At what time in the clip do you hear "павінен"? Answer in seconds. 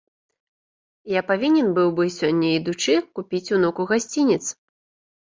1.31-1.69